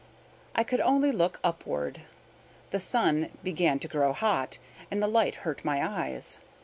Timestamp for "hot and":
4.13-4.99